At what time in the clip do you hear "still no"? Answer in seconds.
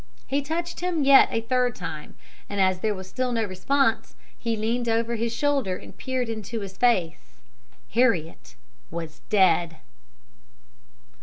3.07-3.45